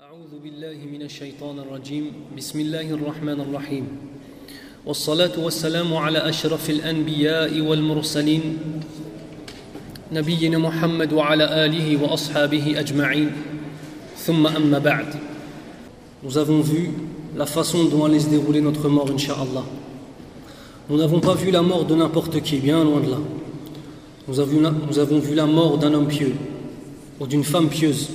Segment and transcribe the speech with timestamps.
[0.00, 3.86] أعوذ بالله من الشيطان الرجيم بسم الله الرحمن الرحيم
[4.86, 8.42] والصلاة والسلام على أشرف الأنبياء والمرسلين
[10.12, 13.30] نبينا محمد وعلى آله وأصحابه أجمعين
[14.16, 15.06] ثم أما بعد
[16.22, 16.92] Nous avons vu
[17.36, 19.64] la façon dont allait se dérouler notre mort, Inch'Allah.
[20.88, 23.18] Nous n'avons pas vu la mort de n'importe qui, bien loin de là.
[24.28, 26.32] Nous avons, nous avons vu la mort d'un homme pieux
[27.20, 28.08] ou d'une femme pieuse,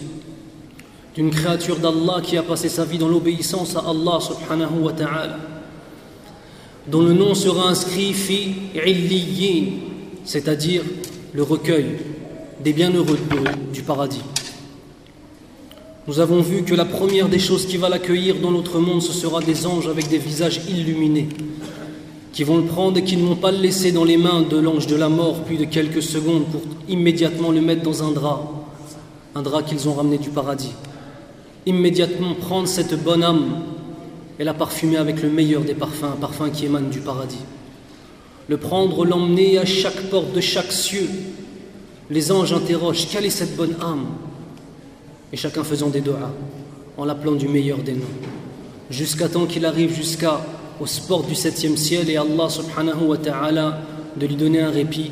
[1.15, 5.38] d'une créature d'Allah qui a passé sa vie dans l'obéissance à Allah subhanahu wa ta'ala,
[6.88, 9.65] dont le nom sera inscrit fi illiyin,
[10.25, 10.82] c'est-à-dire
[11.33, 11.86] le recueil
[12.61, 13.18] des bienheureux
[13.74, 14.21] du paradis.
[16.07, 19.13] Nous avons vu que la première des choses qui va l'accueillir dans notre monde, ce
[19.13, 21.29] sera des anges avec des visages illuminés,
[22.33, 24.57] qui vont le prendre et qui ne vont pas le laisser dans les mains de
[24.57, 28.52] l'ange de la mort plus de quelques secondes pour immédiatement le mettre dans un drap,
[29.33, 30.74] un drap qu'ils ont ramené du paradis.
[31.65, 33.63] Immédiatement prendre cette bonne âme
[34.39, 37.44] et la parfumer avec le meilleur des parfums, un parfum qui émane du paradis.
[38.47, 41.09] Le prendre, l'emmener à chaque porte de chaque cieux.
[42.11, 44.05] Les anges interrogent quelle est cette bonne âme?
[45.33, 46.31] Et chacun faisant des doigts
[46.97, 48.05] en l'appelant du meilleur des noms.
[48.91, 50.41] Jusqu'à temps qu'il arrive jusqu'à
[50.80, 53.81] au sport du septième ciel et Allah subhanahu wa ta'ala
[54.16, 55.11] de lui donner un répit,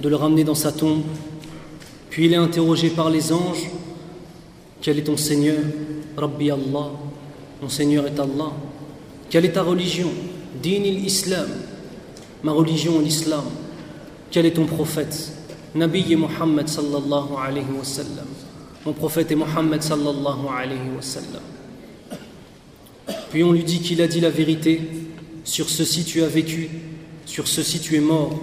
[0.00, 1.02] de le ramener dans sa tombe.
[2.10, 3.70] Puis il est interrogé par les anges
[4.80, 5.58] Quel est ton Seigneur?
[6.16, 6.90] Rabbi Allah.
[7.62, 8.52] Mon Seigneur est Allah.
[9.28, 10.10] Quelle est ta religion?
[10.62, 11.48] Din islam
[12.42, 13.44] Ma religion est l'islam.
[14.30, 15.32] Quel est ton prophète?
[15.74, 18.26] Nabi Muhammad sallallahu alayhi wa sallam.
[18.84, 21.42] Mon prophète est Mohammed sallallahu alayhi wa sallam.
[23.30, 24.80] Puis on lui dit qu'il a dit la vérité,
[25.44, 26.68] sur ceci tu as vécu,
[27.26, 28.36] sur ceci tu es mort,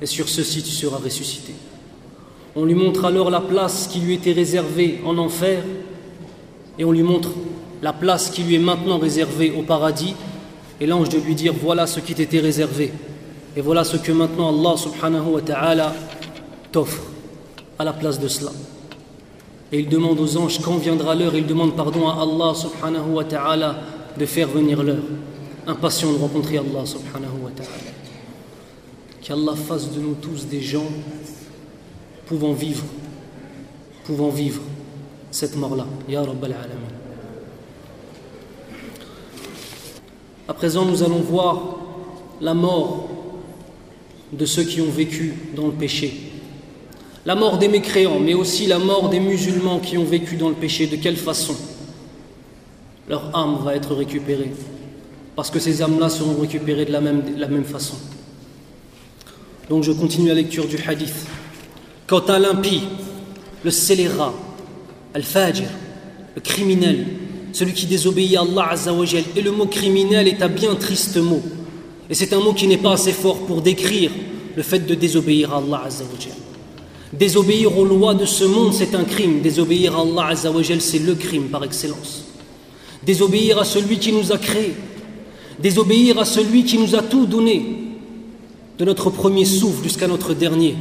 [0.00, 1.52] et sur ceci tu seras ressuscité.
[2.58, 5.62] On lui montre alors la place qui lui était réservée en enfer,
[6.78, 7.28] et on lui montre
[7.82, 10.14] la place qui lui est maintenant réservée au paradis,
[10.80, 12.92] et l'ange de lui dire voilà ce qui t'était réservé,
[13.54, 15.94] et voilà ce que maintenant Allah subhanahu wa ta'ala
[16.72, 17.02] t'offre
[17.78, 18.52] à la place de cela.
[19.70, 23.24] Et il demande aux anges quand viendra l'heure, il demande pardon à Allah subhanahu wa
[23.24, 23.76] ta'ala
[24.18, 25.04] de faire venir l'heure.
[25.66, 27.92] Impatient de rencontrer Allah subhanahu wa ta'ala.
[29.20, 30.86] Qu'Allah fasse de nous tous des gens
[32.26, 32.84] pouvant vivre,
[34.04, 34.60] pouvant vivre
[35.30, 35.86] cette mort-là.
[36.08, 36.96] Ya Rabbal Alamin.
[40.48, 41.76] À présent, nous allons voir
[42.40, 43.08] la mort
[44.32, 46.32] de ceux qui ont vécu dans le péché.
[47.24, 50.54] La mort des mécréants, mais aussi la mort des musulmans qui ont vécu dans le
[50.54, 50.86] péché.
[50.86, 51.56] De quelle façon
[53.08, 54.52] Leur âme va être récupérée?
[55.34, 57.96] Parce que ces âmes-là seront récupérées de la même, de la même façon.
[59.68, 61.26] Donc je continue la lecture du hadith.
[62.06, 62.82] Quant à l'impie,
[63.64, 64.32] le scélérat,
[65.12, 65.64] al-fajr,
[66.36, 67.06] le criminel,
[67.52, 71.42] celui qui désobéit à Allah Azzawajal, et le mot criminel est un bien triste mot.
[72.08, 74.12] Et c'est un mot qui n'est pas assez fort pour décrire
[74.54, 76.34] le fait de désobéir à Allah Azzawajal.
[77.12, 79.40] Désobéir aux lois de ce monde, c'est un crime.
[79.40, 82.24] Désobéir à Allah Azzawajal, c'est le crime par excellence.
[83.04, 84.74] Désobéir à celui qui nous a créés.
[85.58, 87.64] Désobéir à celui qui nous a tout donné.
[88.78, 90.76] De notre premier souffle jusqu'à notre dernier.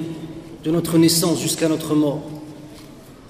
[0.65, 2.23] De notre naissance jusqu'à notre mort.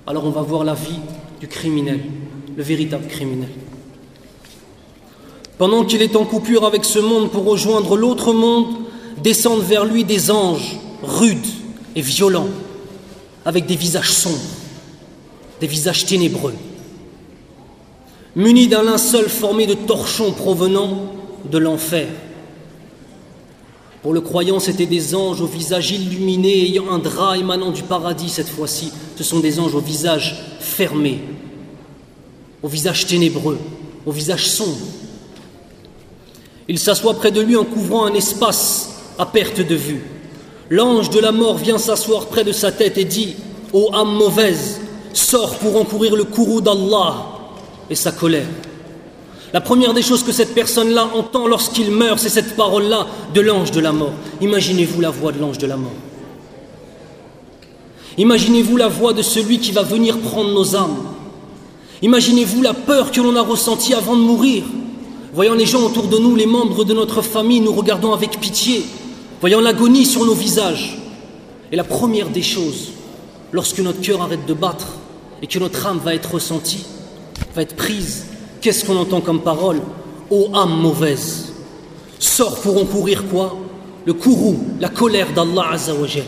[0.07, 1.01] Alors on va voir la vie
[1.41, 1.99] du criminel,
[2.55, 3.49] le véritable criminel.
[5.57, 8.77] Pendant qu'il est en coupure avec ce monde pour rejoindre l'autre monde,
[9.21, 11.45] descendent vers lui des anges rudes
[11.97, 12.47] et violents
[13.43, 14.39] avec des visages sombres,
[15.59, 16.55] des visages ténébreux,
[18.37, 21.11] munis d'un linceul formé de torchons provenant
[21.51, 22.07] de l'enfer.
[24.05, 28.29] Pour le croyant, c'étaient des anges au visage illuminé, ayant un drap émanant du paradis
[28.29, 28.91] cette fois-ci.
[29.15, 31.21] Ce sont des anges au visage fermé,
[32.61, 33.57] au visage ténébreux,
[34.05, 34.77] au visage sombre.
[36.67, 40.03] Il s'assoit près de lui en couvrant un espace à perte de vue.
[40.69, 43.33] L'ange de la mort vient s'asseoir près de sa tête et dit
[43.73, 44.81] Ô âme mauvaise,
[45.13, 47.25] sors pour encourir le courroux d'Allah
[47.89, 48.45] et sa colère.
[49.55, 53.71] La première des choses que cette personne-là entend lorsqu'il meurt, c'est cette parole-là de l'ange
[53.71, 54.11] de la mort.
[54.41, 55.93] Imaginez-vous la voix de l'ange de la mort.
[58.17, 60.97] Imaginez-vous la voix de celui qui va venir prendre nos âmes.
[62.01, 64.63] Imaginez-vous la peur que l'on a ressentie avant de mourir.
[65.33, 68.83] Voyant les gens autour de nous, les membres de notre famille, nous regardons avec pitié,
[69.39, 70.99] voyant l'agonie sur nos visages.
[71.71, 72.89] Et la première des choses,
[73.53, 74.97] lorsque notre cœur arrête de battre
[75.41, 76.83] et que notre âme va être ressentie,
[77.55, 78.25] va être prise,
[78.61, 79.81] qu'est-ce qu'on entend comme parole
[80.29, 81.53] Ô âme mauvaise,
[82.19, 83.57] sors pour encourir quoi
[84.05, 86.23] Le courroux, la colère d'Allah Azzawajal.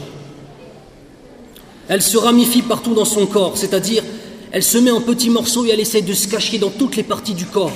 [1.88, 4.04] Elle se ramifie partout dans son corps, c'est-à-dire
[4.52, 7.04] elle se met en petits morceaux et elle essaie de se cacher dans toutes les
[7.04, 7.72] parties du corps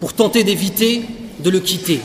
[0.00, 1.02] pour tenter d'éviter
[1.42, 2.00] de le quitter.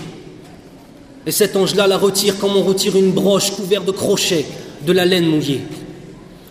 [1.25, 4.45] Et cet ange-là la retire comme on retire une broche couverte de crochets,
[4.85, 5.61] de la laine mouillée,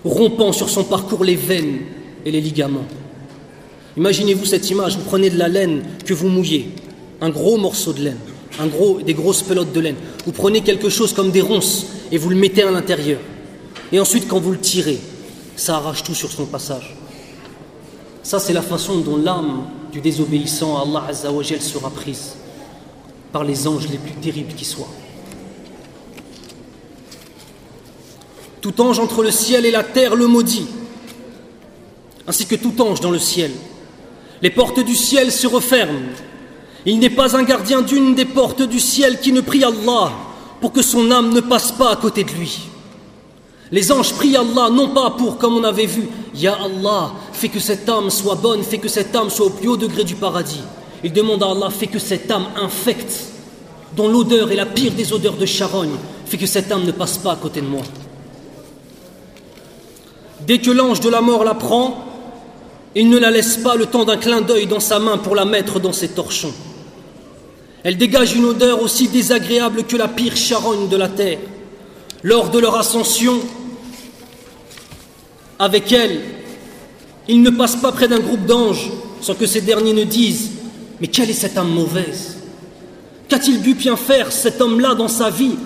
[0.05, 1.79] rompant sur son parcours les veines
[2.25, 2.87] et les ligaments.
[3.97, 6.69] Imaginez-vous cette image, vous prenez de la laine que vous mouillez,
[7.21, 8.19] un gros morceau de laine,
[9.05, 9.97] des grosses pelotes de laine.
[10.27, 13.21] Vous prenez quelque chose comme des ronces et vous le mettez à l'intérieur.
[13.93, 14.99] Et ensuite, quand vous le tirez,
[15.57, 16.95] ça arrache tout sur son passage.
[18.23, 22.35] Ça, c'est la façon dont l'âme du désobéissant à Allah Azzawajal sera prise
[23.33, 24.89] par les anges les plus terribles qui soient.
[28.61, 30.67] Tout ange entre le ciel et la terre le maudit,
[32.27, 33.53] ainsi que tout ange dans le ciel.
[34.43, 36.13] Les portes du ciel se referment.
[36.85, 40.13] Il n'est pas un gardien d'une des portes du ciel qui ne prie Allah
[40.61, 42.61] pour que son âme ne passe pas à côté de lui.
[43.73, 47.59] Les anges prient Allah non pas pour, comme on avait vu, Ya Allah, fais que
[47.59, 50.63] cette âme soit bonne, fais que cette âme soit au plus haut degré du paradis.
[51.03, 53.25] Ils demandent à Allah, fais que cette âme infecte,
[53.97, 55.97] dont l'odeur est la pire des odeurs de charogne,
[56.27, 57.83] fais que cette âme ne passe pas à côté de moi.
[60.47, 62.06] Dès que l'ange de la mort la prend,
[62.99, 65.45] il ne la laisse pas le temps d'un clin d'œil dans sa main pour la
[65.45, 66.55] mettre dans ses torchons.
[67.85, 71.39] Elle dégage une odeur aussi désagréable que la pire charogne de la terre.
[72.23, 73.39] Lors de leur ascension,
[75.59, 76.21] avec elle,
[77.29, 78.91] ils ne passent pas près d'un groupe d'anges
[79.21, 80.53] sans que ces derniers ne disent
[80.99, 82.39] Mais quelle est cette âme mauvaise?
[83.29, 85.57] Qu'a-t-il dû bien faire cet homme-là dans sa vie?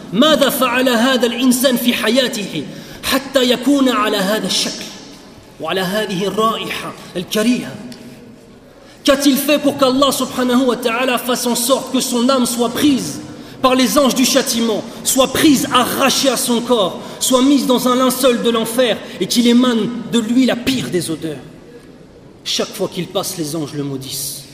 [9.05, 13.21] Qu'a-t-il fait pour qu'Allah subhanahu wa ta'ala fasse en sorte que son âme soit prise
[13.61, 17.95] par les anges du châtiment, soit prise, arrachée à son corps, soit mise dans un
[17.95, 21.37] linceul de l'enfer et qu'il émane de lui la pire des odeurs?
[22.43, 24.45] Chaque fois qu'il passe, les anges le maudissent.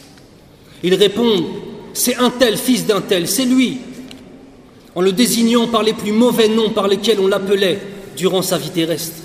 [0.83, 1.45] Ils répondent
[1.93, 3.79] C'est un tel, fils d'un tel, c'est lui,
[4.95, 7.81] en le désignant par les plus mauvais noms par lesquels on l'appelait
[8.17, 9.23] durant sa vie terrestre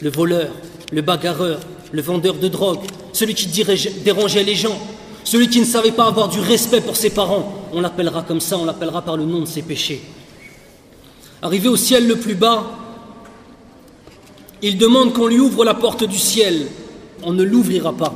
[0.00, 0.50] le voleur,
[0.94, 1.58] le bagarreur,
[1.90, 4.78] le vendeur de drogue, celui qui dérangeait les gens,
[5.24, 7.66] celui qui ne savait pas avoir du respect pour ses parents.
[7.72, 10.00] On l'appellera comme ça, on l'appellera par le nom de ses péchés.
[11.42, 12.64] Arrivé au ciel le plus bas,
[14.62, 16.68] il demande qu'on lui ouvre la porte du ciel.
[17.24, 18.14] On ne l'ouvrira pas.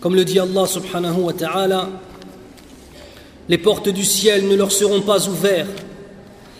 [0.00, 1.88] Comme le dit Allah subhanahu wa ta'ala,
[3.48, 5.84] les portes du ciel ne leur seront pas ouvertes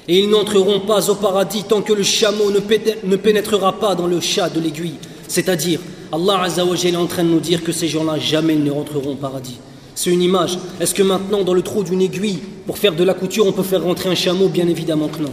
[0.08, 4.20] et ils n'entreront pas au paradis tant que le chameau ne pénétrera pas dans le
[4.20, 4.96] chat de l'aiguille.
[5.28, 5.80] C'est-à-dire,
[6.12, 9.58] Allah est en train de nous dire que ces gens-là jamais ne rentreront au paradis.
[9.94, 10.58] C'est une image.
[10.80, 13.62] Est-ce que maintenant, dans le trou d'une aiguille, pour faire de la couture, on peut
[13.62, 14.48] faire rentrer un chameau?
[14.48, 15.32] Bien évidemment que non.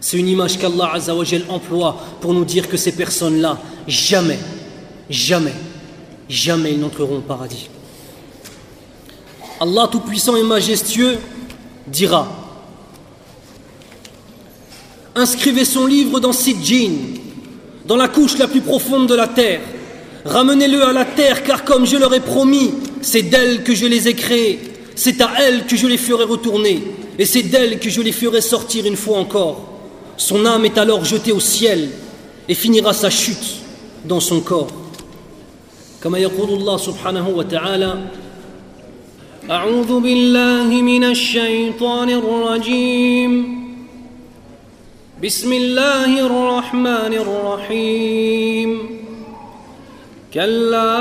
[0.00, 0.94] C'est une image qu'Allah
[1.48, 4.38] emploie pour nous dire que ces personnes-là, jamais,
[5.10, 5.54] jamais,
[6.28, 7.68] jamais ils n'entreront au paradis.
[9.60, 11.18] Allah Tout-Puissant et Majestueux
[11.86, 12.39] dira
[15.15, 16.91] Inscrivez son livre dans Sidjin,
[17.85, 19.61] dans la couche la plus profonde de la terre.
[20.25, 22.71] Ramenez-le à la terre, car comme je leur ai promis,
[23.01, 24.59] c'est d'elle que je les ai créés,
[24.95, 26.83] c'est à elle que je les ferai retourner,
[27.17, 29.69] et c'est d'elle que je les ferai sortir une fois encore.
[30.17, 31.89] Son âme est alors jetée au ciel
[32.49, 33.61] et finira sa chute
[34.03, 34.67] dans son corps.
[36.01, 37.97] Comme Allah subhanahu wa ta'ala
[39.49, 43.58] أعوذ بالله من الشيطان الرجيم
[45.23, 48.79] بسم الله الرحمن الرحيم
[50.33, 50.95] كلا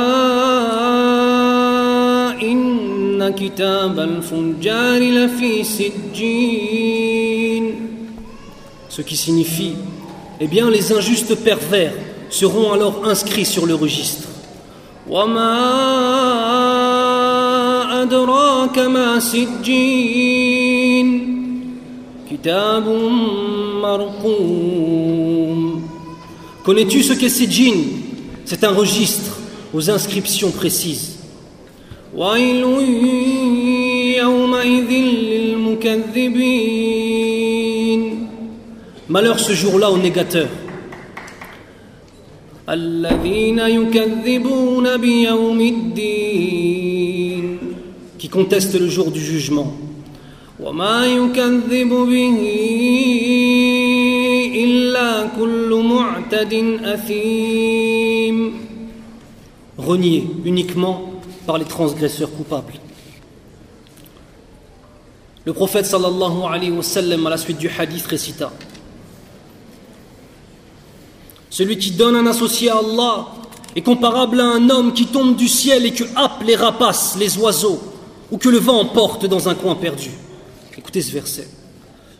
[2.42, 6.94] إن كتاب الفجار لفي سجين
[8.88, 9.74] Ce qui signifie,
[10.38, 11.94] eh bien les injustes pervers
[12.30, 14.28] seront alors inscrits sur le registre.
[15.10, 15.62] وما
[18.02, 21.08] أدراك ما سجين
[26.63, 27.73] Connais-tu ce qu'est Sijin
[28.45, 29.37] C'est un registre
[29.73, 31.17] aux inscriptions précises.
[39.09, 40.47] Malheur ce jour-là aux négateurs.
[48.17, 49.75] Qui contestent le jour du jugement.
[59.77, 61.13] Renié uniquement
[61.47, 62.73] par les transgresseurs coupables.
[65.45, 68.51] Le prophète sallallahu alayhi wa sallam à la suite du hadith récita
[71.49, 73.27] Celui qui donne un associé à Allah
[73.77, 77.37] est comparable à un homme qui tombe du ciel et que happe les rapaces, les
[77.37, 77.79] oiseaux,
[78.29, 80.11] ou que le vent emporte dans un coin perdu.
[80.79, 81.45] Écoutez ce verset.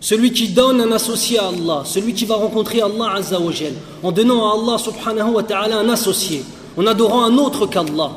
[0.01, 3.72] Celui qui donne un associé à Allah, celui qui va rencontrer Allah Azzawajal,
[4.04, 6.44] en donnant à Allah subhanahu wa ta'ala un associé,
[6.75, 8.12] en adorant un autre qu'Allah,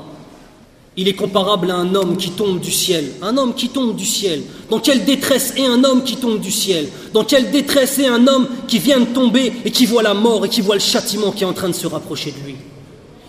[0.96, 3.12] il est comparable à un homme qui tombe du ciel.
[3.22, 4.42] Un homme qui tombe du ciel.
[4.68, 6.88] Dans quelle détresse est un homme qui tombe du ciel?
[7.12, 10.44] Dans quelle détresse est un homme qui vient de tomber et qui voit la mort
[10.44, 12.56] et qui voit le châtiment qui est en train de se rapprocher de lui?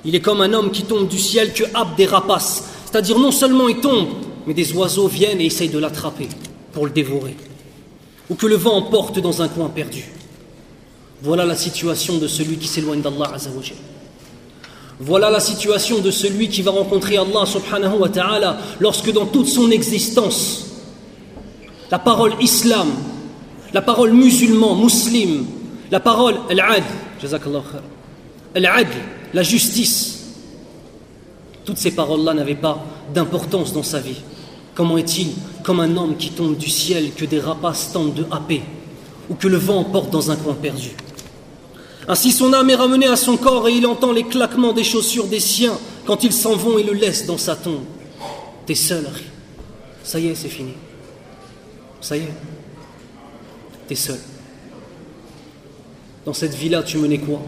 [0.03, 2.63] Il est comme un homme qui tombe du ciel que happe des rapaces.
[2.85, 4.07] C'est-à-dire non seulement il tombe,
[4.47, 6.27] mais des oiseaux viennent et essayent de l'attraper
[6.73, 7.37] pour le dévorer.
[8.29, 10.03] Ou que le vent emporte dans un coin perdu.
[11.21, 13.77] Voilà la situation de celui qui s'éloigne d'Allah Azzawajal.
[14.99, 19.47] Voilà la situation de celui qui va rencontrer Allah subhanahu wa ta'ala lorsque dans toute
[19.47, 20.65] son existence,
[21.89, 22.89] la parole islam,
[23.73, 25.45] la parole musulman, muslim,
[25.91, 26.83] la parole al-adl,
[28.55, 28.97] al-adl,
[29.33, 30.23] la justice,
[31.65, 34.21] toutes ces paroles-là n'avaient pas d'importance dans sa vie.
[34.75, 38.63] Comment est-il comme un homme qui tombe du ciel que des rapaces tentent de happer
[39.29, 40.91] ou que le vent emporte dans un coin perdu?
[42.07, 45.27] Ainsi son âme est ramenée à son corps et il entend les claquements des chaussures
[45.27, 47.83] des siens quand ils s'en vont et le laissent dans sa tombe.
[48.65, 49.07] T'es seul,
[50.03, 50.73] Ça y est, c'est fini.
[52.01, 52.33] Ça y est.
[53.87, 54.19] T'es seul.
[56.25, 57.41] Dans cette vie-là, tu menais quoi?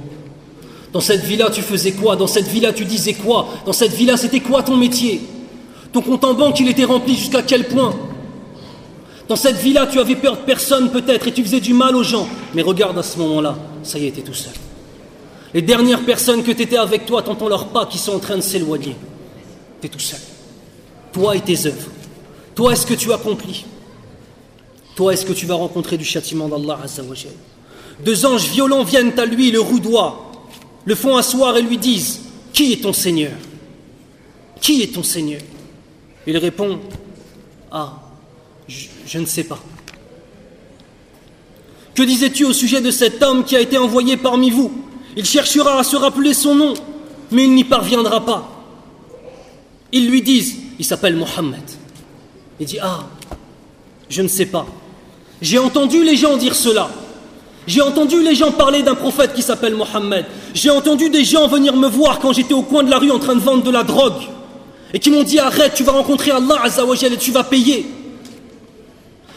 [0.94, 2.16] Dans cette vie-là, tu faisais quoi?
[2.16, 3.48] Dans cette vie-là, tu disais quoi?
[3.66, 5.22] Dans cette vie-là, c'était quoi ton métier?
[5.96, 7.96] Ton compte en banque, il était rempli jusqu'à quel point
[9.30, 12.04] Dans cette vie-là, tu avais peur de personne peut-être et tu faisais du mal aux
[12.04, 12.28] gens.
[12.54, 14.52] Mais regarde à ce moment-là, ça y est, t'es tout seul.
[15.54, 18.36] Les dernières personnes que tu étais avec toi, t'entends leurs pas qui sont en train
[18.36, 18.94] de s'éloigner.
[19.80, 20.20] Tu es tout seul.
[21.14, 21.88] Toi et tes œuvres.
[22.56, 23.64] Toi est-ce que tu accomplis
[24.98, 27.32] Toi est-ce que tu vas rencontrer du châtiment d'Allah Azzawajal
[28.04, 30.30] Deux anges violents viennent à lui, le roudoient,
[30.84, 32.20] le font asseoir et lui disent
[32.52, 33.32] Qui est ton Seigneur?
[34.60, 35.40] Qui est ton Seigneur?
[36.28, 36.80] Il répond
[37.72, 37.94] Ah,
[38.68, 39.60] je ne sais pas.
[41.96, 44.72] Que disais-tu au sujet de cet homme qui a été envoyé parmi vous?
[45.16, 46.74] Il cherchera à se rappeler son nom,
[47.32, 48.52] mais il n'y parviendra pas.
[49.94, 51.64] Ils lui disent, il s'appelle Mohammed.
[52.60, 53.06] Il dit, ah,
[54.10, 54.66] je ne sais pas.
[55.42, 56.90] J'ai entendu les gens dire cela.
[57.66, 60.26] J'ai entendu les gens parler d'un prophète qui s'appelle Mohammed.
[60.54, 63.20] J'ai entendu des gens venir me voir quand j'étais au coin de la rue en
[63.20, 64.22] train de vendre de la drogue.
[64.96, 67.86] Et qui m'ont dit, arrête, tu vas rencontrer Allah Azzawajal et tu vas payer.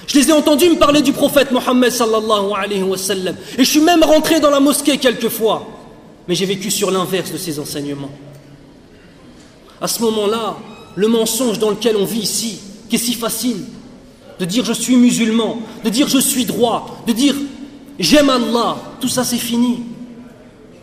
[0.06, 3.34] Je les ai entendus me parler du prophète Mohammed sallallahu alayhi wa sallam.
[3.58, 5.66] Et je suis même rentré dans la mosquée quelquefois.
[6.28, 8.12] Mais j'ai vécu sur l'inverse de ces enseignements.
[9.80, 10.56] À ce moment-là,
[10.94, 13.64] le mensonge dans lequel on vit ici, qui est si facile,
[14.38, 17.34] de dire je suis musulman, de dire je suis droit, de dire
[17.98, 19.80] j'aime Allah, tout ça c'est fini.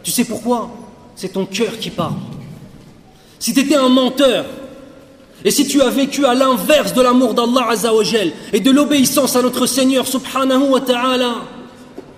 [0.03, 0.69] Tu sais pourquoi?
[1.15, 2.15] C'est ton cœur qui parle.
[3.39, 4.45] Si tu étais un menteur,
[5.45, 9.43] et si tu as vécu à l'inverse de l'amour d'Allah Azzawajal et de l'obéissance à
[9.43, 11.35] notre Seigneur subhanahu wa ta'ala,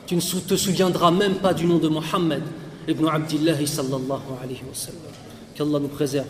[0.05, 2.41] tu ne te souviendras même pas du nom de Mohammed
[2.87, 5.01] ibn Abdullah sallallahu alayhi wa sallam.
[5.53, 6.25] Qu'Allah nous préserve.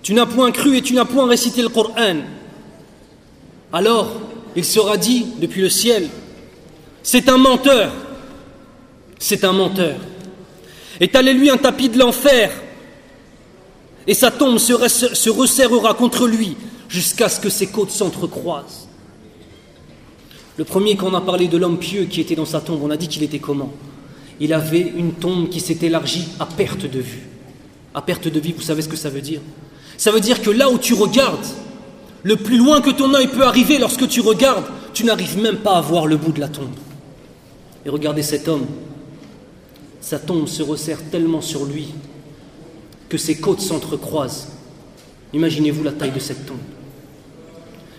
[0.00, 2.18] Tu n'as point cru et tu n'as point récité le Coran.
[3.72, 4.12] Alors,
[4.54, 6.08] il sera dit depuis le ciel,
[7.02, 7.90] c'est un menteur,
[9.18, 9.96] c'est un menteur.
[11.00, 12.50] Étalez-lui un tapis de l'enfer,
[14.06, 16.56] et sa tombe se, resserrera contre lui
[16.88, 18.88] jusqu'à ce que ses côtes s'entrecroisent.
[20.56, 22.96] Le premier qu'on a parlé de l'homme pieux qui était dans sa tombe, on a
[22.96, 23.72] dit qu'il était comment?
[24.40, 27.26] Il avait une tombe qui s'est élargie à perte de vue.
[27.94, 29.40] À perte de vue, vous savez ce que ça veut dire?
[29.96, 31.46] Ça veut dire que là où tu regardes,
[32.22, 35.76] le plus loin que ton œil peut arriver lorsque tu regardes, tu n'arrives même pas
[35.76, 36.74] à voir le bout de la tombe.
[37.84, 38.66] Et regardez cet homme,
[40.04, 41.86] sa tombe se resserre tellement sur lui
[43.08, 44.48] que ses côtes s'entrecroisent.
[45.32, 46.58] Imaginez-vous la taille de cette tombe.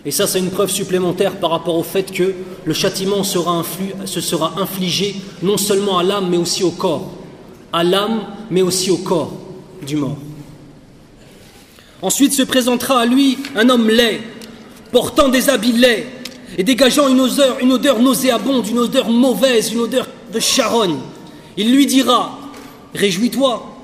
[0.05, 4.53] Et ça, c'est une preuve supplémentaire par rapport au fait que le châtiment se sera
[4.61, 7.11] infligé non seulement à l'âme, mais aussi au corps.
[7.73, 8.21] À l'âme,
[8.51, 9.33] mais aussi au corps
[9.83, 10.17] du mort.
[12.03, 14.21] Ensuite se présentera à lui un homme laid,
[14.91, 16.05] portant des habits laids
[16.55, 20.99] et dégageant une odeur, une odeur nauséabonde, une odeur mauvaise, une odeur de charogne.
[21.57, 22.39] Il lui dira
[22.93, 23.75] Réjouis-toi,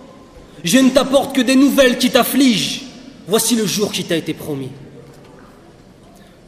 [0.64, 2.84] je ne t'apporte que des nouvelles qui t'affligent.
[3.28, 4.70] Voici le jour qui t'a été promis.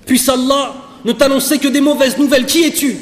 [0.05, 0.75] Puisse Allah
[1.05, 2.45] ne t'annoncer que des mauvaises nouvelles.
[2.45, 2.97] Qui es-tu?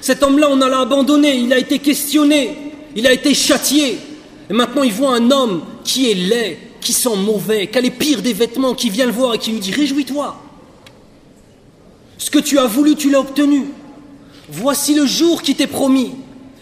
[0.00, 2.56] Cet homme-là, on l'a abandonné, il a été questionné,
[2.94, 3.98] il a été châtié.
[4.48, 7.90] Et maintenant, il voit un homme qui est laid, qui sent mauvais, qui a les
[7.90, 10.36] pires des vêtements, qui vient le voir et qui lui dit Réjouis-toi.
[12.16, 13.66] Ce que tu as voulu, tu l'as obtenu.
[14.50, 16.12] Voici le jour qui t'est promis.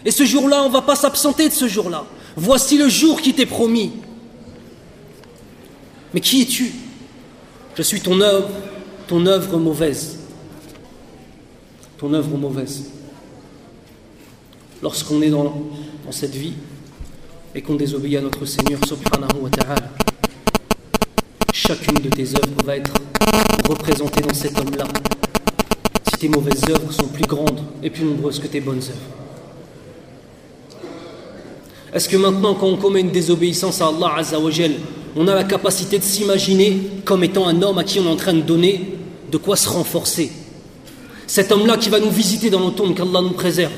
[0.07, 2.05] Et ce jour-là, on ne va pas s'absenter de ce jour-là.
[2.37, 3.91] Voici le jour qui t'est promis.
[6.13, 6.71] Mais qui es-tu?
[7.75, 8.47] Je suis ton œuvre,
[9.05, 10.19] ton œuvre mauvaise.
[11.97, 12.85] Ton œuvre mauvaise.
[14.81, 15.53] Lorsqu'on est dans,
[16.11, 16.53] cette vie
[17.53, 19.91] et qu'on désobéit à notre Seigneur subhanahu wa ta'ala,
[21.51, 22.93] chacune de tes œuvres va être
[23.67, 24.85] représentée dans cet homme-là.
[26.09, 29.26] Si tes mauvaises œuvres sont plus grandes et plus nombreuses que tes bonnes œuvres.
[31.93, 34.73] Est-ce que maintenant, quand on commet une désobéissance à Allah Azzawajal,
[35.15, 38.15] on a la capacité de s'imaginer comme étant un homme à qui on est en
[38.15, 38.97] train de donner
[39.31, 40.31] de quoi se renforcer?
[41.25, 43.73] Cet homme-là qui va nous visiter dans nos tombes, qu'Allah nous préserve.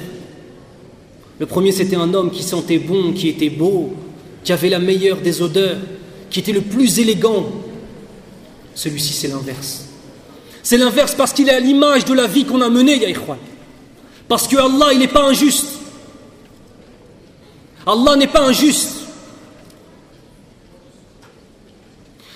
[1.39, 3.93] Le premier, c'était un homme qui sentait bon, qui était beau,
[4.43, 5.77] qui avait la meilleure des odeurs,
[6.29, 7.47] qui était le plus élégant.
[8.75, 9.85] Celui-ci, c'est l'inverse.
[10.61, 13.37] C'est l'inverse parce qu'il est à l'image de la vie qu'on a menée, Yaïkhwan.
[14.27, 15.78] Parce que Allah, il n'est pas injuste.
[17.89, 18.97] Allah n'est pas injuste.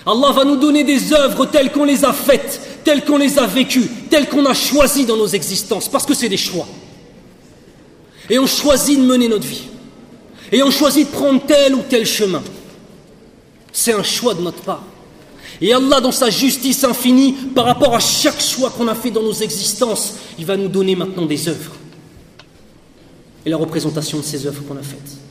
[0.04, 3.46] Allah va nous donner des œuvres telles qu'on les a faites, telles qu'on les a
[3.46, 6.66] vécues, telles qu'on a choisies dans nos existences, parce que c'est des choix.
[8.28, 9.62] Et on choisit de mener notre vie.
[10.50, 12.42] Et on choisit de prendre tel ou tel chemin.
[13.72, 14.82] C'est un choix de notre part.
[15.60, 19.22] Et Allah, dans sa justice infinie, par rapport à chaque choix qu'on a fait dans
[19.22, 21.72] nos existences, il va nous donner maintenant des œuvres.
[23.46, 25.23] Et la représentation de ces œuvres qu'on a faites.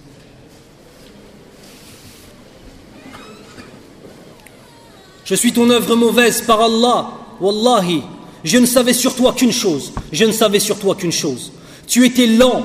[5.25, 7.12] Je suis ton œuvre mauvaise par Allah.
[7.39, 8.03] Wallahi,
[8.44, 9.94] je ne savais sur toi qu'une chose.
[10.12, 11.51] Je ne savais sur toi qu'une chose.
[11.88, 12.63] Tu étais lent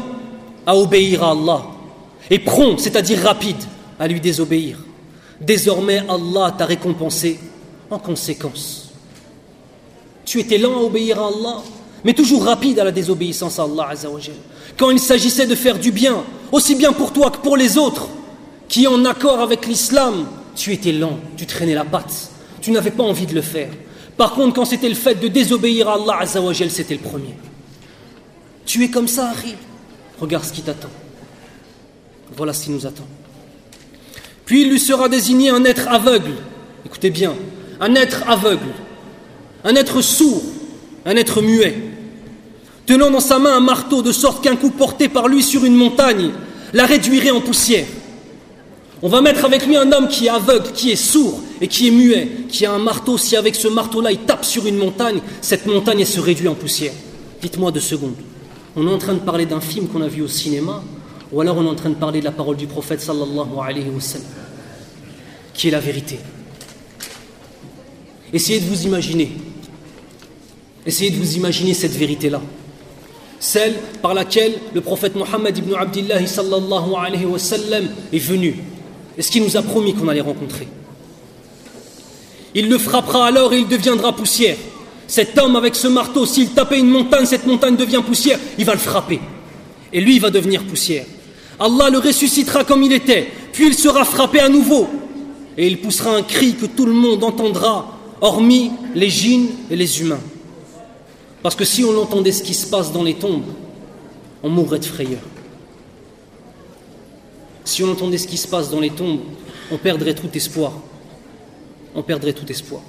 [0.67, 1.63] à obéir à Allah
[2.31, 3.57] et prompt, c'est-à-dire rapide,
[3.99, 4.79] à lui désobéir.
[5.41, 7.39] Désormais, Allah t'a récompensé
[7.91, 8.91] en conséquence.
[10.25, 11.63] Tu étais lent à obéir à Allah,
[12.05, 13.91] mais toujours rapide à la désobéissance à Allah
[14.77, 16.23] Quand il s'agissait de faire du bien,
[16.53, 18.09] aussi bien pour toi que pour les autres,
[18.69, 23.03] qui en accord avec l'islam, tu étais lent, tu traînais la patte, tu n'avais pas
[23.03, 23.69] envie de le faire.
[24.17, 27.35] Par contre, quand c'était le fait de désobéir à Allah c'était le premier.
[28.67, 29.55] Tu es comme ça, Harry.
[30.21, 30.91] Regarde ce qui t'attend.
[32.37, 33.07] Voilà ce qui nous attend.
[34.45, 36.33] Puis il lui sera désigné un être aveugle.
[36.85, 37.35] Écoutez bien,
[37.81, 38.73] un être aveugle,
[39.65, 40.43] un être sourd,
[41.05, 41.77] un être muet,
[42.87, 45.75] tenant dans sa main un marteau de sorte qu'un coup porté par lui sur une
[45.75, 46.31] montagne
[46.73, 47.87] la réduirait en poussière.
[49.01, 51.89] On va mettre avec lui un homme qui est aveugle, qui est sourd et qui
[51.89, 53.17] est muet, qui a un marteau.
[53.17, 56.93] Si avec ce marteau-là il tape sur une montagne, cette montagne se réduit en poussière.
[57.41, 58.17] Dites-moi deux secondes.
[58.75, 60.83] On est en train de parler d'un film qu'on a vu au cinéma,
[61.31, 63.85] ou alors on est en train de parler de la parole du prophète sallallahu alayhi
[65.55, 66.19] qui est la vérité.
[68.33, 69.31] Essayez de vous imaginer.
[70.87, 72.41] Essayez de vous imaginer cette vérité-là.
[73.41, 77.27] Celle par laquelle le prophète Mohammed ibn Abdullah sallallahu alayhi
[78.13, 78.57] est venu.
[79.19, 80.69] Et ce qu'il nous a promis qu'on allait rencontrer.
[82.55, 84.57] Il le frappera alors et il deviendra poussière.
[85.07, 88.73] Cet homme avec ce marteau, s'il tapait une montagne, cette montagne devient poussière, il va
[88.73, 89.21] le frapper.
[89.93, 91.05] Et lui, il va devenir poussière.
[91.59, 94.87] Allah le ressuscitera comme il était, puis il sera frappé à nouveau.
[95.57, 100.01] Et il poussera un cri que tout le monde entendra hormis les djinns et les
[100.01, 100.21] humains.
[101.43, 103.47] Parce que si on entendait ce qui se passe dans les tombes,
[104.43, 105.21] on mourrait de frayeur.
[107.69, 109.21] Si on entendait ce qui se passe dans les tombes,
[109.71, 110.73] on perdrait tout espoir.
[111.95, 112.81] On perdrait tout espoir.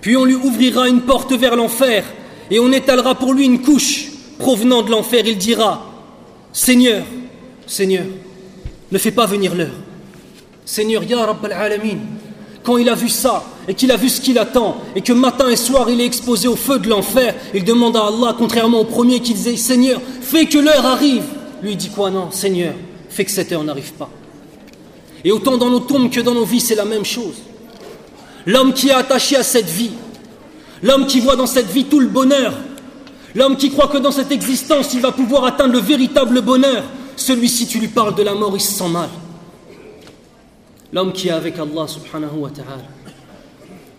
[0.00, 2.04] Puis on lui ouvrira une porte vers l'enfer
[2.50, 5.22] et on étalera pour lui une couche provenant de l'enfer.
[5.24, 5.88] Il dira
[6.52, 7.04] Seigneur,
[7.64, 8.06] Seigneur,
[8.90, 9.78] ne fais pas venir l'heure.
[10.64, 11.98] Seigneur, Ya Rabbal Alamin,
[12.64, 15.48] quand il a vu ça et qu'il a vu ce qu'il attend et que matin
[15.48, 18.84] et soir il est exposé au feu de l'enfer, il demande à Allah, contrairement au
[18.84, 21.22] premier qui disait Seigneur, fais que l'heure arrive.
[21.62, 22.74] Lui il dit quoi Non, Seigneur,
[23.08, 24.10] fais que cette heure n'arrive pas.
[25.24, 27.36] Et autant dans nos tombes que dans nos vies, c'est la même chose.
[28.46, 29.92] L'homme qui est attaché à cette vie,
[30.82, 32.54] l'homme qui voit dans cette vie tout le bonheur,
[33.34, 36.82] l'homme qui croit que dans cette existence il va pouvoir atteindre le véritable bonheur,
[37.14, 39.08] celui-ci tu lui parles de la mort, il se sent mal.
[40.92, 42.82] L'homme qui est avec Allah subhanahu wa ta'ala,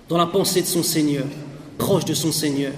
[0.10, 1.23] dans la pensée de son Seigneur,
[1.78, 2.73] proche de son Seigneur,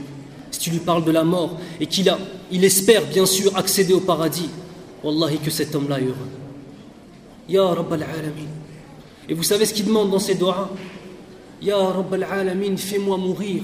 [0.51, 2.19] si tu lui parles de la mort et qu'il a,
[2.51, 4.49] il espère bien sûr accéder au paradis,
[5.05, 6.15] Wallahi que cet homme-là est heureux.
[7.47, 8.49] Ya Rabbal Alamin.
[9.29, 10.71] Et vous savez ce qu'il demande dans ses doigts?
[11.61, 13.61] Ya Rabbal Alamin, fais-moi mourir.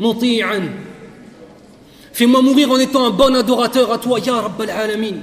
[0.00, 0.64] Muti'an.
[2.12, 5.18] Fais-moi mourir en étant un bon adorateur à toi, Ya Rabbal Alamin.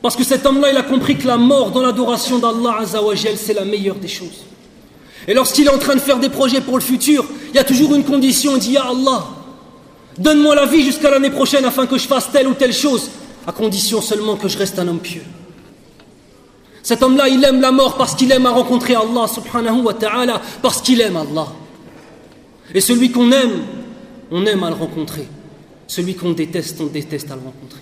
[0.00, 3.54] Parce que cet homme-là, il a compris que la mort dans l'adoration d'Allah Azzawajal, c'est
[3.54, 4.44] la meilleure des choses.
[5.26, 7.64] Et lorsqu'il est en train de faire des projets pour le futur, il y a
[7.64, 9.26] toujours une condition, il dit Ya Allah,
[10.18, 13.10] Donne-moi la vie jusqu'à l'année prochaine afin que je fasse telle ou telle chose,
[13.45, 15.23] à condition seulement que je reste un homme pieux.
[16.83, 20.41] Cet homme-là, il aime la mort parce qu'il aime à rencontrer Allah subhanahu wa ta'ala,
[20.61, 21.47] parce qu'il aime Allah.
[22.73, 23.63] Et celui qu'on aime,
[24.31, 25.27] on aime à le rencontrer.
[25.87, 27.81] Celui qu'on déteste, on déteste à le rencontrer.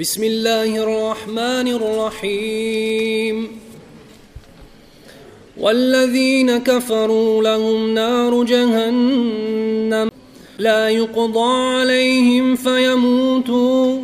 [0.00, 3.48] بسم الله الرحمن الرحيم
[5.56, 10.10] والذين كفروا لهم نار جهنم
[10.58, 13.98] لا يقضى عليهم فيموتوا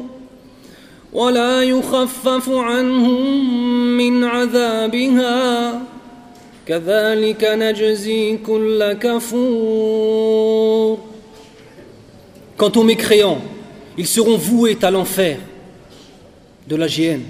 [1.12, 3.46] ولا يخفف عنهم
[3.96, 5.82] من عذابها
[6.66, 10.38] كذلك نجزي كل كفور
[12.58, 13.40] Quant aux mécréants,
[13.96, 15.38] ils seront voués à l'enfer
[16.66, 17.22] de la géhenne.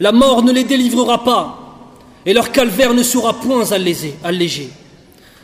[0.00, 1.58] La mort ne les délivrera pas
[2.24, 4.70] et leur calvaire ne sera point allégé.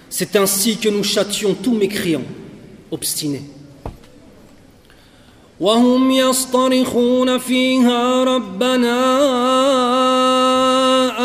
[0.10, 2.26] C'est ainsi que nous châtions tous mécréants,
[2.92, 3.44] obstinés.
[5.60, 9.00] وهم يصطرخون فيها ربنا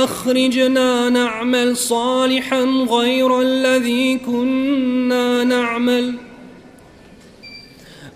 [0.04, 6.14] أخرجنا نعمل صالحا غير الذي كنا نعمل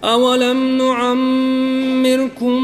[0.05, 2.63] أولم نعمركم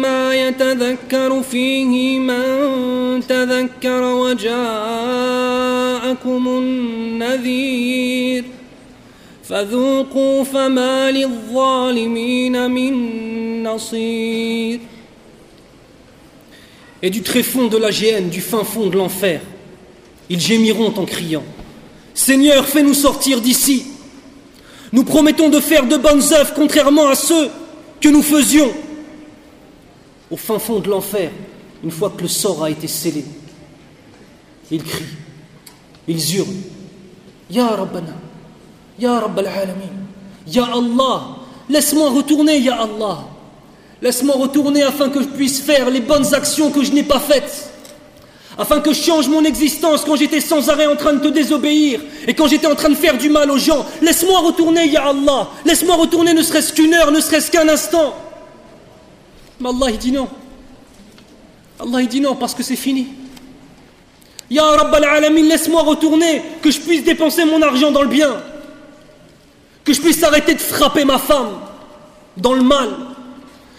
[0.00, 4.32] ما يتذكر فيه من تذكر
[6.03, 8.45] وجاءكم النذير
[9.43, 14.79] فذوقوا فما للظالمين من نصير
[17.01, 19.39] Et du tréfond de la géhenne, du fin fond de l'enfer,
[20.29, 21.45] ils gémiront en criant
[22.13, 23.85] Seigneur, fais-nous sortir d'ici.
[24.91, 27.49] Nous promettons de faire de bonnes œuvres contrairement à ceux
[28.01, 28.73] que nous faisions.
[30.29, 31.31] Au fin fond de l'enfer,
[31.85, 33.23] une fois que le sort a été scellé,
[34.69, 35.05] ils crient,
[36.08, 36.48] ils hurlent
[37.50, 38.14] Ya Rabbana,
[38.98, 40.04] Ya Rabbal Alamin,
[40.46, 41.22] Ya Allah,
[41.68, 43.24] laisse-moi retourner, Ya Allah.
[44.02, 47.70] Laisse-moi retourner afin que je puisse faire les bonnes actions que je n'ai pas faites.
[48.58, 52.00] Afin que je change mon existence quand j'étais sans arrêt en train de te désobéir
[52.26, 53.84] et quand j'étais en train de faire du mal aux gens.
[54.02, 55.48] Laisse-moi retourner, Ya Allah.
[55.64, 58.14] Laisse-moi retourner ne serait-ce qu'une heure, ne serait-ce qu'un instant.
[59.60, 60.28] Mais Allah, il dit non.
[61.80, 63.08] Allah, il dit non parce que c'est fini.
[64.50, 68.42] Ya Rabbal Alamin, laisse-moi retourner, que je puisse dépenser mon argent dans le bien.
[69.84, 71.58] Que je puisse arrêter de frapper ma femme
[72.36, 72.90] dans le mal.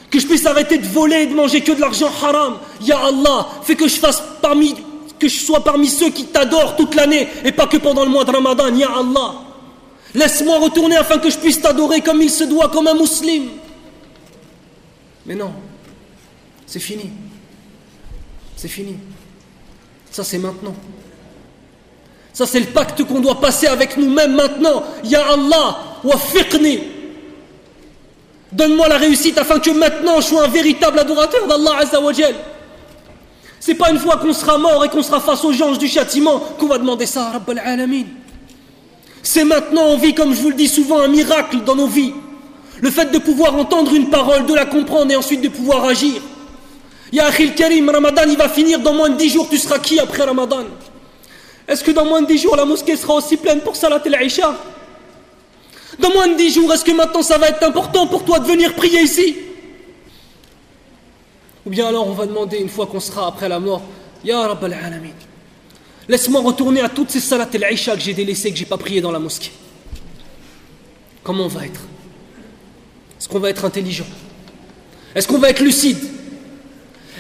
[0.10, 2.58] Que je puisse arrêter de voler et de manger que de l'argent haram.
[2.82, 4.76] Ya Allah, fais que je fasse parmi,
[5.20, 8.24] que je sois parmi ceux qui t'adorent toute l'année et pas que pendant le mois
[8.24, 8.74] de Ramadan.
[8.76, 9.36] Ya Allah,
[10.14, 13.52] laisse-moi retourner afin que je puisse t'adorer comme il se doit, comme un musulman.
[15.26, 15.52] Mais non,
[16.66, 17.10] c'est fini.
[18.56, 18.96] C'est fini.
[20.16, 20.74] Ça, c'est maintenant.
[22.32, 24.82] Ça, c'est le pacte qu'on doit passer avec nous-mêmes maintenant.
[25.04, 26.80] Ya Allah, wa fiqni.
[28.50, 32.34] Donne-moi la réussite afin que maintenant je sois un véritable adorateur d'Allah Azzawajal.
[33.60, 36.40] C'est pas une fois qu'on sera mort et qu'on sera face aux gens du châtiment
[36.58, 38.06] qu'on va demander ça à Rabbal Alamin.
[39.22, 42.14] C'est maintenant, on vit, comme je vous le dis souvent, un miracle dans nos vies.
[42.80, 46.22] Le fait de pouvoir entendre une parole, de la comprendre et ensuite de pouvoir agir.
[47.12, 49.50] Ya Akhil Karim, Ramadan, il va finir dans moins de 10 jours.
[49.50, 50.66] Tu seras qui après Ramadan?
[51.68, 54.56] Est-ce que dans moins de 10 jours, la mosquée sera aussi pleine pour Salat el-Aisha
[56.00, 58.46] Dans moins de 10 jours, est-ce que maintenant ça va être important pour toi de
[58.46, 59.38] venir prier ici?
[61.66, 63.82] Ou bien alors on va demander, une fois qu'on sera après la mort,
[64.24, 65.10] Ya Rabbal Alamin,
[66.08, 69.12] laisse-moi retourner à toutes ces Salat el-Aisha que j'ai délaissées, que j'ai pas prié dans
[69.12, 69.52] la mosquée.
[71.24, 71.82] Comment on va être?
[73.20, 74.06] Est-ce qu'on va être intelligent?
[75.16, 75.98] Est-ce qu'on va être lucide?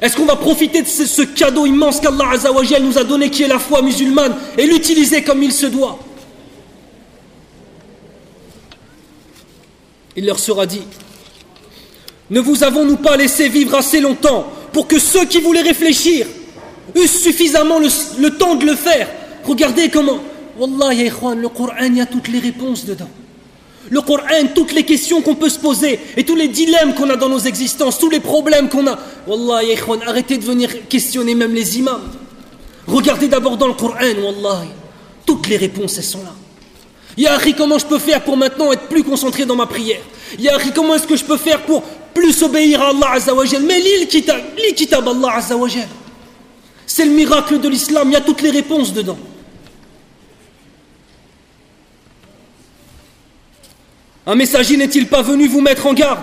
[0.02, 3.48] Est-ce qu'on va profiter de ce, cadeau immense qu'Allah Azzawajal nous a donné, qui est
[3.48, 6.00] la foi musulmane, et l'utiliser comme il se doit?
[10.18, 10.84] Il leur sera dit
[12.30, 16.28] Ne vous avons-nous pas laissé vivre assez longtemps pour que ceux qui voulaient réfléchir
[16.96, 19.10] eussent suffisamment le, temps de le faire?
[19.46, 20.20] Regardez comment,
[20.58, 23.10] Wallah, le Coran, il y a toutes les réponses dedans.
[23.90, 27.16] Le Coran, toutes les questions qu'on peut se poser et tous les dilemmes qu'on a
[27.16, 28.98] dans nos existences, tous les problèmes qu'on a.
[29.28, 32.02] Wallah, ikhwan, arrêtez de venir questionner même les imams.
[32.88, 34.64] Regardez d'abord dans le Coran, Wallah.
[35.26, 36.34] Toutes les réponses, elles sont là.
[37.18, 40.02] Ya comment je peux faire pour maintenant être plus concentré dans ma prière?
[40.38, 41.82] Ya comment est-ce que je peux faire pour
[42.14, 45.88] plus obéir à Allah Azzawajal Mais lis kitab Allah Azzawajal.
[46.86, 49.18] C'est le miracle de l'islam, il y a toutes les réponses dedans.
[54.26, 56.20] Un messager n'est-il pas venu vous mettre en garde?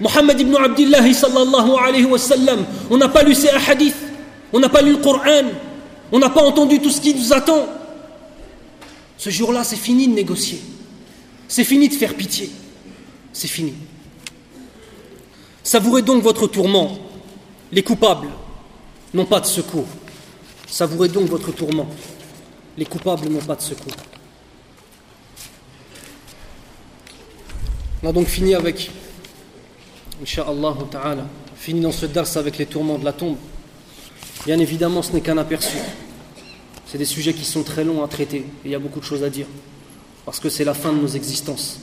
[0.00, 3.96] Mohammed ibn Abdullah sallallahu alayhi wa sallam, on n'a pas lu ses hadiths,
[4.52, 5.50] on n'a pas lu le Coran,
[6.12, 7.66] on n'a pas entendu tout ce qui nous attend.
[9.16, 10.60] Ce jour-là, c'est fini de négocier.
[11.48, 12.50] C'est fini de faire pitié.
[13.32, 13.74] C'est fini.
[15.62, 16.98] Savourez donc votre tourment.
[17.72, 18.28] Les coupables
[19.12, 19.86] n'ont pas de secours.
[20.68, 21.88] Savourez donc votre tourment.
[22.76, 23.92] Les coupables n'ont pas de secours.
[28.02, 28.90] On a donc fini avec,
[30.22, 33.36] Inch'Allah ta'ala, fini dans ce dars avec les tourments de la tombe.
[34.46, 35.78] Bien évidemment, ce n'est qu'un aperçu.
[36.86, 39.04] C'est des sujets qui sont très longs à traiter et il y a beaucoup de
[39.04, 39.46] choses à dire.
[40.24, 41.80] Parce que c'est la fin de nos existences.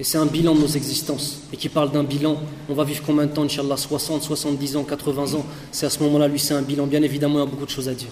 [0.00, 1.42] Et c'est un bilan de nos existences.
[1.52, 2.36] Et qui parle d'un bilan,
[2.68, 5.46] on va vivre combien de temps, Inch'Allah 60, 70 ans, 80 ans.
[5.70, 6.86] C'est à ce moment-là, lui, c'est un bilan.
[6.86, 8.10] Bien évidemment, il y a beaucoup de choses à dire.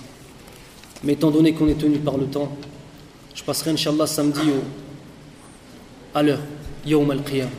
[1.03, 2.57] Mais étant donné qu'on est tenu par le temps,
[3.35, 4.63] je passerai, Inch'Allah, samedi au,
[6.17, 6.41] à l'heure,
[6.86, 7.50] Yawm al-Qiyam.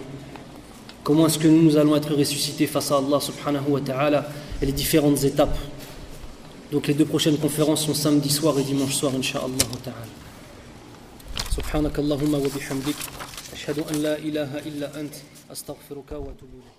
[1.04, 4.26] Comment est-ce que nous allons être ressuscités face à Allah subhanahu wa ta'ala
[4.60, 5.56] et les différentes étapes
[6.72, 10.08] donc les deux prochaines conférences sont samedi soir et dimanche soir, Inch'Allah ta'ala.
[11.52, 12.96] سبحانك اللهم وبحمدك
[13.52, 15.14] أشهد أن لا إله إلا أنت
[15.52, 16.75] أستغفرك وأتوب إليك